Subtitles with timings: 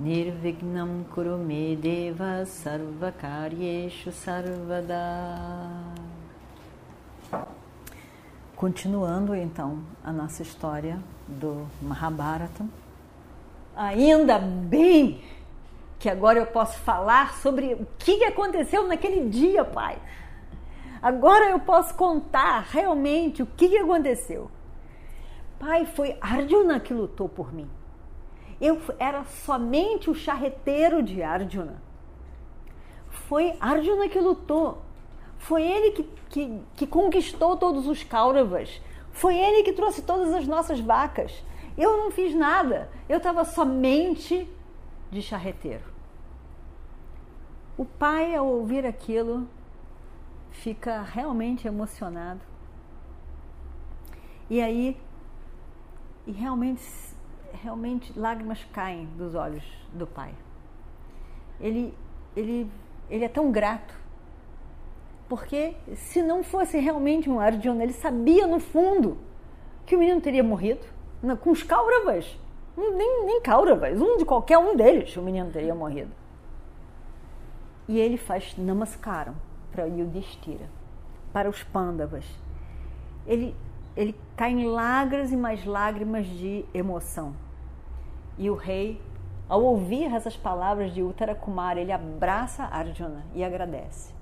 [0.00, 4.96] Nirvignam Kurume Deva Sarvakaryeshu Sarvada.
[8.56, 12.64] Continuando então a nossa história do Mahabharata.
[13.76, 15.22] Ainda bem
[15.98, 19.98] que agora eu posso falar sobre o que aconteceu naquele dia, pai.
[21.02, 24.50] Agora eu posso contar realmente o que aconteceu.
[25.58, 27.68] Pai, foi Arjuna que lutou por mim.
[28.60, 31.82] Eu era somente o charreteiro de Arjuna.
[33.08, 34.82] Foi Arjuna que lutou.
[35.38, 38.80] Foi ele que, que, que conquistou todos os Kauravas.
[39.12, 41.42] Foi ele que trouxe todas as nossas vacas.
[41.76, 42.90] Eu não fiz nada.
[43.08, 44.48] Eu estava somente
[45.10, 45.84] de charreteiro.
[47.78, 49.48] O pai, ao ouvir aquilo,
[50.50, 52.40] fica realmente emocionado.
[54.50, 55.00] E aí,
[56.26, 56.82] e realmente
[57.62, 60.34] realmente lágrimas caem dos olhos do pai.
[61.60, 61.94] Ele,
[62.36, 62.70] ele,
[63.08, 63.94] ele é tão grato,
[65.28, 69.18] porque se não fosse realmente um Arjuna, ele sabia no fundo
[69.86, 70.86] que o menino teria morrido
[71.40, 72.38] com os Kauravas.
[72.76, 76.10] Nem, nem Kauravas, um de qualquer um deles o menino teria morrido.
[77.86, 79.34] E ele faz namaskaram
[79.72, 80.68] para Yudhishthira,
[81.32, 82.24] para os Pandavas.
[83.26, 83.54] Ele
[83.96, 87.34] ele cai em lágrimas e mais lágrimas de emoção.
[88.38, 89.00] E o rei,
[89.48, 94.14] ao ouvir essas palavras de Uttara Kumara, ele abraça Arjuna e agradece.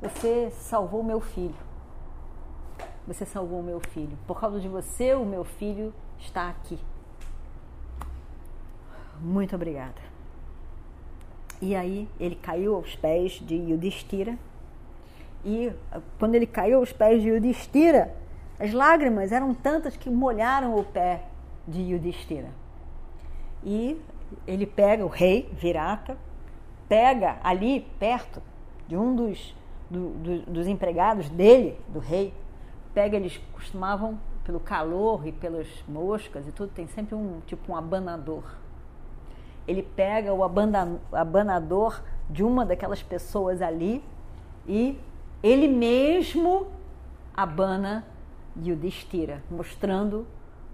[0.00, 1.54] Você salvou meu filho.
[3.06, 4.16] Você salvou meu filho.
[4.26, 6.78] Por causa de você, o meu filho está aqui.
[9.20, 10.00] Muito obrigada.
[11.60, 14.38] E aí ele caiu aos pés de Yudhishthira.
[15.44, 15.72] E
[16.18, 18.14] quando ele caiu aos pés de Yudhishthira,
[18.60, 21.24] as lágrimas eram tantas que molharam o pé
[21.66, 22.48] de Yudhishthira.
[23.64, 24.00] E
[24.46, 26.16] ele pega o rei, Virata,
[26.86, 28.42] pega ali perto
[28.86, 29.56] de um dos,
[29.88, 32.34] do, do, dos empregados dele, do rei,
[32.92, 37.76] pega, eles costumavam, pelo calor e pelas moscas e tudo, tem sempre um tipo um
[37.76, 38.44] abanador.
[39.66, 44.02] Ele pega o abanador de uma daquelas pessoas ali
[44.66, 44.98] e
[45.42, 46.66] ele mesmo
[47.32, 48.04] abana
[48.56, 50.26] Yudhishthira, mostrando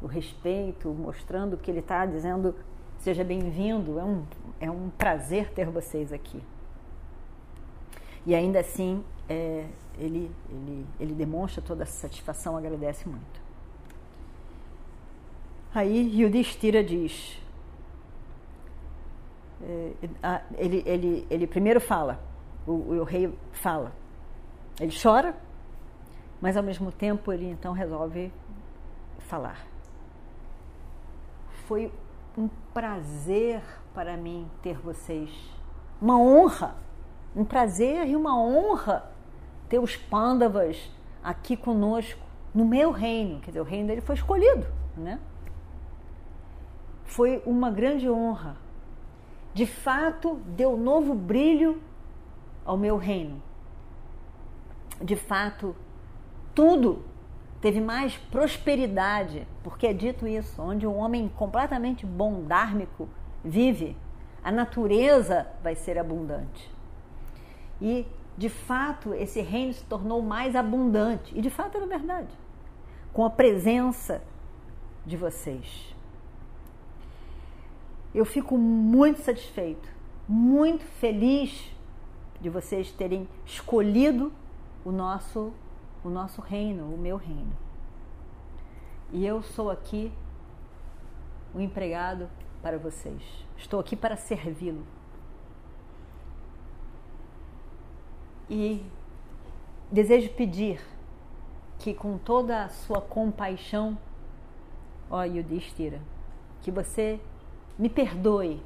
[0.00, 2.54] o respeito, mostrando que ele está dizendo
[3.02, 4.24] seja bem-vindo, é um,
[4.60, 6.40] é um prazer ter vocês aqui.
[8.24, 9.66] E ainda assim, é,
[9.98, 13.42] ele, ele, ele demonstra toda essa satisfação, agradece muito.
[15.74, 17.40] Aí Yudhishthira diz,
[19.60, 19.92] é,
[20.56, 22.22] ele, ele, ele primeiro fala,
[22.64, 23.92] o, o rei fala,
[24.80, 25.34] ele chora,
[26.42, 28.32] mas ao mesmo tempo ele então resolve
[29.20, 29.64] falar.
[31.68, 31.90] Foi
[32.36, 33.62] um prazer
[33.94, 35.30] para mim ter vocês,
[36.00, 36.74] uma honra,
[37.36, 39.08] um prazer e uma honra
[39.68, 40.90] ter os pândavas
[41.22, 42.20] aqui conosco
[42.52, 44.66] no meu reino, quer dizer, o reino dele foi escolhido,
[44.96, 45.20] né?
[47.04, 48.56] Foi uma grande honra.
[49.54, 51.80] De fato, deu novo brilho
[52.64, 53.40] ao meu reino.
[55.00, 55.76] De fato,
[56.54, 57.02] tudo
[57.60, 63.08] teve mais prosperidade, porque é dito isso, onde um homem completamente bom, dármico,
[63.44, 63.96] vive,
[64.42, 66.70] a natureza vai ser abundante.
[67.80, 71.36] E, de fato, esse reino se tornou mais abundante.
[71.36, 72.34] E, de fato, era verdade.
[73.12, 74.22] Com a presença
[75.06, 75.94] de vocês.
[78.14, 79.88] Eu fico muito satisfeito,
[80.28, 81.70] muito feliz
[82.40, 84.32] de vocês terem escolhido
[84.84, 85.52] o nosso
[86.04, 87.52] o nosso reino, o meu reino.
[89.12, 90.12] E eu sou aqui
[91.54, 92.28] o um empregado
[92.62, 93.22] para vocês.
[93.56, 94.84] Estou aqui para servi-lo.
[98.48, 98.84] E
[99.90, 100.80] desejo pedir
[101.78, 103.98] que com toda a sua compaixão,
[105.10, 106.00] ó Yudhishthira,
[106.62, 107.20] que você
[107.78, 108.62] me perdoe,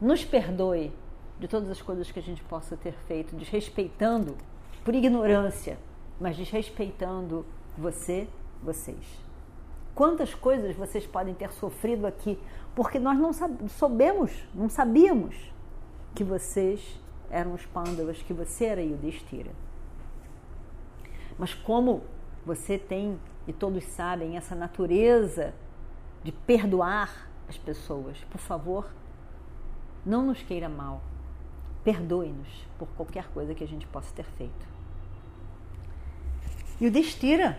[0.00, 0.92] nos perdoe
[1.38, 4.36] de todas as coisas que a gente possa ter feito, desrespeitando
[4.84, 5.78] por ignorância
[6.20, 7.44] mas desrespeitando
[7.76, 8.28] você,
[8.62, 9.26] vocês.
[9.94, 12.38] Quantas coisas vocês podem ter sofrido aqui
[12.74, 13.32] porque nós não
[13.68, 15.34] soubemos, não sabíamos,
[16.14, 19.50] que vocês eram os Pandavas, que você era Yudhishthira.
[21.38, 22.02] Mas como
[22.44, 25.54] você tem, e todos sabem, essa natureza
[26.22, 28.90] de perdoar as pessoas, por favor,
[30.04, 31.00] não nos queira mal.
[31.84, 34.75] Perdoe-nos por qualquer coisa que a gente possa ter feito.
[36.80, 37.58] E o Destira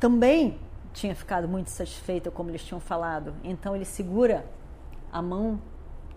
[0.00, 0.58] também
[0.92, 3.34] tinha ficado muito satisfeito, como eles tinham falado.
[3.44, 4.44] Então ele segura
[5.12, 5.60] a mão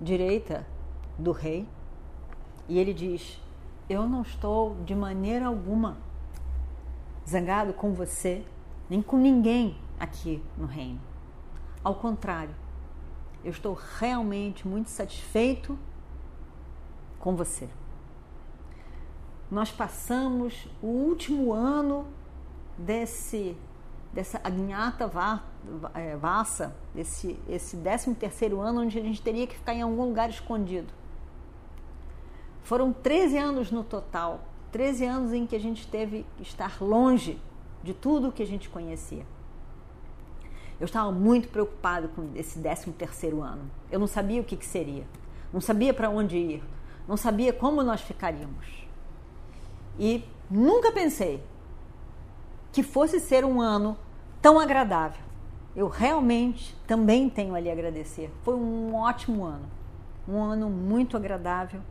[0.01, 0.65] direita
[1.17, 1.67] do rei
[2.67, 3.39] e ele diz:
[3.87, 5.97] Eu não estou de maneira alguma
[7.27, 8.43] zangado com você,
[8.89, 10.99] nem com ninguém aqui no reino.
[11.83, 12.55] Ao contrário,
[13.43, 15.77] eu estou realmente muito satisfeito
[17.19, 17.69] com você.
[19.49, 22.05] Nós passamos o último ano
[22.77, 23.55] desse
[24.11, 25.11] dessa agnhata
[25.94, 30.05] é, vassa, esse esse 13 terceiro ano onde a gente teria que ficar em algum
[30.05, 30.91] lugar escondido.
[32.63, 34.41] Foram 13 anos no total,
[34.71, 37.39] 13 anos em que a gente teve que estar longe
[37.83, 39.25] de tudo que a gente conhecia.
[40.79, 43.69] Eu estava muito preocupado com esse 13 terceiro ano.
[43.89, 45.05] Eu não sabia o que, que seria,
[45.53, 46.63] não sabia para onde ir,
[47.07, 48.86] não sabia como nós ficaríamos.
[49.99, 51.44] E nunca pensei
[52.71, 53.97] que fosse ser um ano
[54.41, 55.21] tão agradável.
[55.75, 58.31] Eu realmente também tenho a agradecer.
[58.44, 59.65] Foi um ótimo ano,
[60.27, 61.81] um ano muito agradável.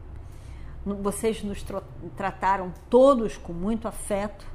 [0.85, 1.65] Vocês nos
[2.17, 4.47] trataram todos com muito afeto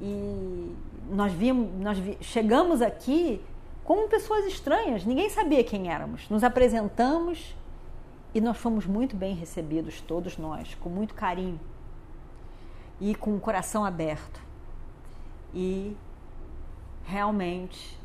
[0.00, 0.74] e
[1.10, 3.42] nós vimos, nós chegamos aqui
[3.84, 6.28] como pessoas estranhas, ninguém sabia quem éramos.
[6.30, 7.54] Nos apresentamos
[8.34, 11.60] e nós fomos muito bem recebidos, todos nós, com muito carinho
[13.00, 14.40] e com o coração aberto.
[15.54, 15.96] E
[17.04, 17.98] realmente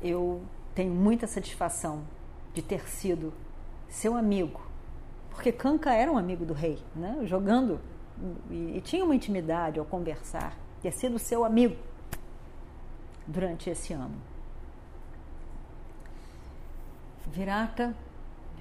[0.00, 0.42] eu
[0.74, 2.04] tenho muita satisfação
[2.54, 3.32] de ter sido
[3.88, 4.60] seu amigo,
[5.30, 7.18] porque Kanka era um amigo do rei, né?
[7.24, 7.80] jogando
[8.50, 11.76] e, e tinha uma intimidade ao conversar, ter sido seu amigo
[13.26, 14.16] durante esse ano.
[17.26, 17.94] Virata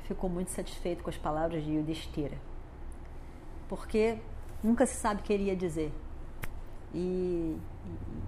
[0.04, 2.38] ficou muito satisfeito com as palavras de Yudhishthira,
[3.68, 4.20] porque
[4.64, 5.94] nunca se sabe o que ele ia dizer.
[6.94, 7.58] E,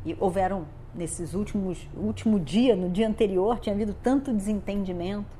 [0.05, 5.37] e, houveram nesses últimos último dia, no dia anterior, tinha havido tanto desentendimento.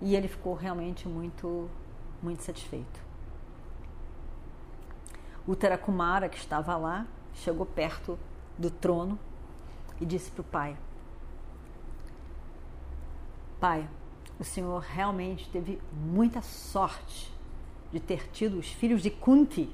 [0.00, 1.68] E ele ficou realmente muito
[2.22, 3.04] muito satisfeito.
[5.46, 8.18] O Terakumara, que estava lá, chegou perto
[8.58, 9.18] do trono
[10.00, 10.76] e disse para o pai:
[13.60, 13.88] Pai,
[14.38, 17.35] o senhor realmente teve muita sorte
[17.92, 19.70] de ter tido os filhos de Kunti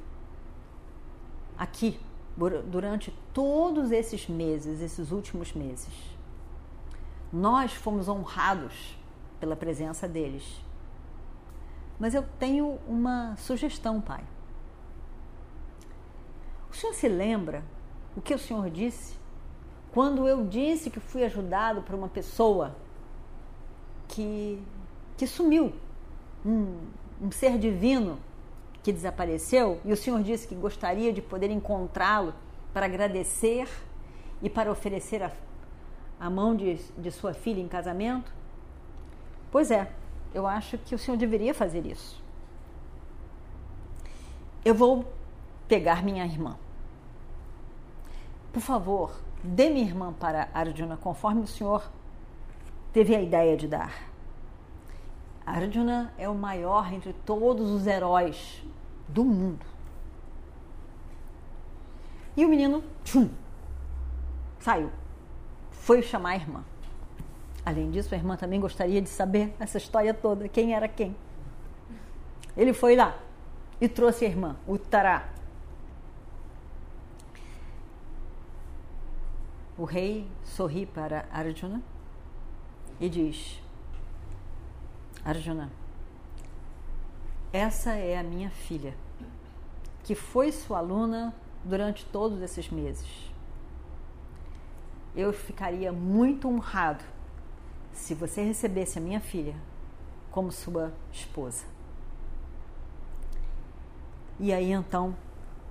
[1.57, 1.99] aqui
[2.37, 5.93] durante todos esses meses, esses últimos meses.
[7.33, 8.97] Nós fomos honrados
[9.41, 10.61] pela presença deles.
[11.99, 14.25] Mas eu tenho uma sugestão, pai.
[16.71, 17.63] O senhor se lembra
[18.17, 19.23] o que o senhor disse
[19.93, 22.75] quando eu disse que fui ajudado por uma pessoa
[24.09, 24.61] que,
[25.19, 25.73] que sumiu,
[26.45, 26.79] um,
[27.23, 28.19] um ser divino
[28.83, 32.35] que desapareceu, e o Senhor disse que gostaria de poder encontrá-lo
[32.75, 33.69] para agradecer
[34.43, 35.31] e para oferecer a,
[36.19, 38.33] a mão de, de sua filha em casamento?
[39.53, 39.93] Pois é,
[40.35, 42.21] eu acho que o Senhor deveria fazer isso.
[44.65, 45.05] Eu vou
[45.69, 46.57] pegar minha irmã.
[48.53, 49.13] Por favor,
[49.45, 51.89] dê minha irmã para Arjuna conforme o Senhor
[52.93, 54.12] teve a ideia de dar.
[55.45, 58.63] Arjuna é o maior entre todos os heróis
[59.09, 59.67] do mundo.
[62.37, 63.29] E o menino, tchum,
[64.59, 64.91] saiu.
[65.71, 66.65] Foi chamar a irmã.
[67.65, 71.15] Além disso, a irmã também gostaria de saber essa história toda, quem era quem.
[72.57, 73.17] Ele foi lá
[73.81, 75.29] e trouxe a irmã, o Tará.
[79.77, 81.83] O rei sorri para Arjuna
[83.01, 83.62] e diz:
[85.25, 85.71] Arjuna,
[87.53, 88.93] essa é a minha filha,
[90.03, 91.33] que foi sua aluna
[91.65, 93.33] durante todos esses meses.
[95.15, 97.05] Eu ficaria muito honrado
[97.93, 99.55] se você recebesse a minha filha
[100.33, 101.67] como sua esposa.
[104.41, 105.15] E aí então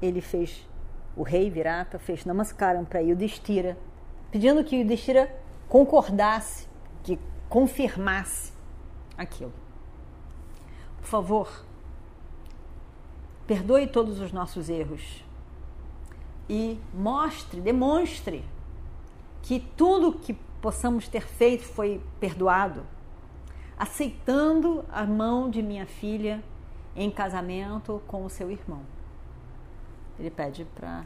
[0.01, 0.65] ele fez,
[1.13, 3.77] o rei Virata fez namaskaram para Yudhishthira,
[4.31, 5.35] pedindo que Yudhishthira
[5.67, 6.69] concordasse,
[7.03, 8.60] que confirmasse
[9.17, 9.53] aquilo.
[10.99, 11.65] Por favor,
[13.47, 15.23] perdoe todos os nossos erros
[16.49, 18.43] e mostre, demonstre
[19.41, 22.85] que tudo que possamos ter feito foi perdoado.
[23.77, 26.43] aceitando a mão de minha filha
[26.95, 28.81] em casamento com o seu irmão.
[30.19, 31.03] Ele pede para.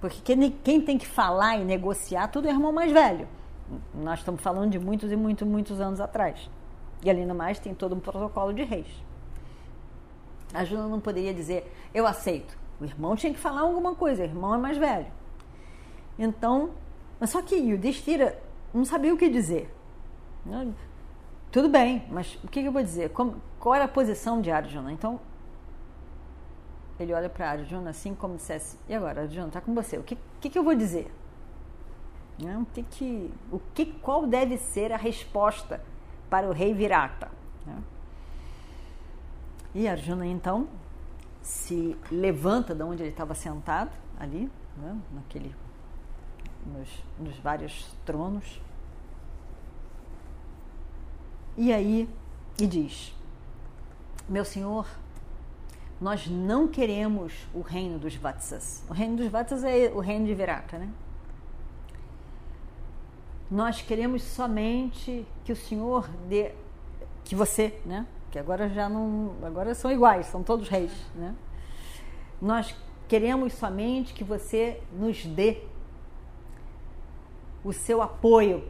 [0.00, 0.20] Porque
[0.64, 3.28] quem tem que falar e negociar tudo é o irmão mais velho.
[3.94, 6.50] Nós estamos falando de muitos e muitos, muitos anos atrás.
[7.02, 8.86] E além do mais, tem todo um protocolo de reis.
[10.54, 12.56] A Juna não poderia dizer, eu aceito.
[12.80, 15.06] O irmão tinha que falar alguma coisa, o irmão é mais velho.
[16.18, 16.70] Então,
[17.18, 18.40] mas só que Yudhishthira
[18.72, 19.74] não sabia o que dizer.
[21.50, 23.10] Tudo bem, mas o que eu vou dizer?
[23.58, 24.92] Qual era a posição de Arjuna?
[24.92, 25.20] Então,
[26.98, 30.16] ele olha para Arjuna assim como dissesse, e agora, Arjuna, está com você, o que,
[30.40, 31.12] que, que eu vou dizer?
[32.42, 35.80] Não, que que, o que, qual deve ser a resposta
[36.32, 37.30] para o rei Virata?
[39.74, 40.66] E Arjuna, então,
[41.42, 45.54] se levanta de onde ele estava sentado, ali, né, naquele,
[46.66, 48.62] nos, nos vários tronos,
[51.54, 52.08] e aí,
[52.58, 53.14] e diz:
[54.26, 54.86] Meu senhor,
[56.00, 58.82] nós não queremos o reino dos Vatsas.
[58.88, 60.88] O reino dos Vatsas é o reino de Virata, né?
[63.52, 66.52] Nós queremos somente que o senhor dê,
[67.22, 68.06] que você, né?
[68.30, 71.34] Que agora já não, agora são iguais, são todos reis, né?
[72.40, 72.74] Nós
[73.06, 75.64] queremos somente que você nos dê
[77.62, 78.64] o seu apoio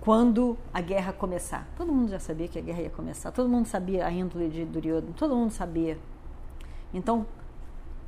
[0.00, 1.68] quando a guerra começar.
[1.76, 4.64] Todo mundo já sabia que a guerra ia começar, todo mundo sabia a índole de
[4.64, 5.98] Duryodhana, todo mundo sabia.
[6.94, 7.26] Então,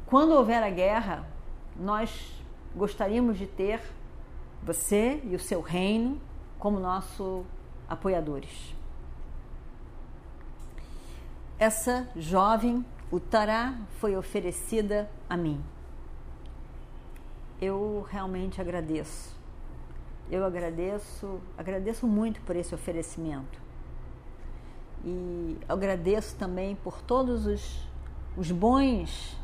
[0.06, 1.28] quando houver a guerra,
[1.76, 2.39] nós
[2.74, 3.80] gostaríamos de ter
[4.62, 6.20] você e o seu reino
[6.58, 7.44] como nosso
[7.88, 8.74] apoiadores.
[11.58, 15.62] Essa jovem Uttara foi oferecida a mim.
[17.60, 19.40] Eu realmente agradeço
[20.30, 23.60] eu agradeço, agradeço muito por esse oferecimento.
[25.04, 27.88] E agradeço também por todos os,
[28.36, 29.36] os bons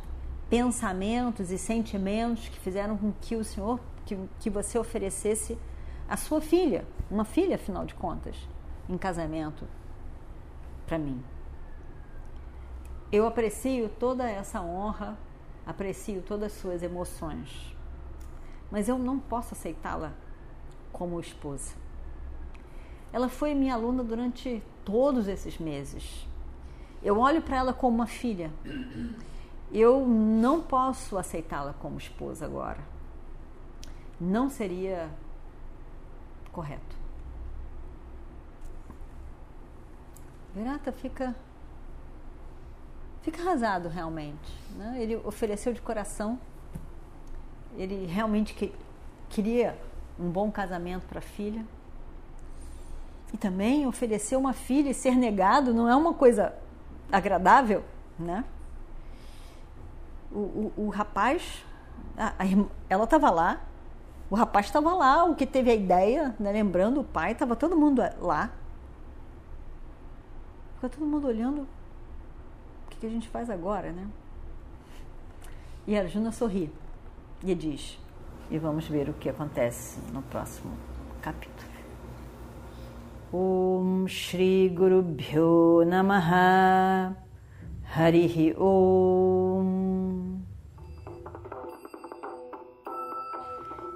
[0.48, 5.58] pensamentos e sentimentos que fizeram com que o Senhor, que, que você oferecesse
[6.08, 8.36] a sua filha, uma filha, afinal de contas,
[8.88, 9.66] em casamento
[10.86, 11.22] para mim.
[13.10, 15.18] Eu aprecio toda essa honra,
[15.66, 17.74] aprecio todas as suas emoções,
[18.70, 20.12] mas eu não posso aceitá-la
[20.92, 21.74] como esposa.
[23.12, 26.26] Ela foi minha aluna durante todos esses meses.
[27.02, 28.50] Eu olho para ela como uma filha.
[29.72, 32.80] Eu não posso aceitá-la como esposa agora.
[34.20, 35.10] Não seria
[36.52, 36.96] correto.
[40.54, 41.34] Virata fica
[43.20, 44.54] fica arrasado realmente.
[44.76, 44.96] Né?
[45.00, 46.38] Ele ofereceu de coração.
[47.76, 48.72] Ele realmente que,
[49.28, 49.76] queria
[50.18, 51.64] um bom casamento para a filha.
[53.34, 56.54] E também oferecer uma filha e ser negado não é uma coisa
[57.10, 57.84] agradável,
[58.18, 58.44] né?
[60.38, 61.64] O, o, rapaz,
[62.16, 62.44] a, a,
[62.90, 63.60] ela estava lá,
[64.28, 66.52] o rapaz estava lá, o que teve a ideia, né?
[66.52, 68.50] lembrando o pai, estava todo mundo lá.
[70.74, 74.06] Fica todo mundo olhando o que, que a gente faz agora, né?
[75.86, 76.70] E a Arjuna sorri
[77.42, 77.98] e diz:
[78.50, 80.72] e vamos ver o que acontece no próximo
[81.22, 81.66] capítulo.
[83.32, 87.16] Om Shri Guru Bhyo Namaha
[87.94, 89.95] Harihi Om